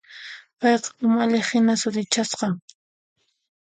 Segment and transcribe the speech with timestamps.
[0.59, 2.47] Payqa umalliqhina sutichasqa.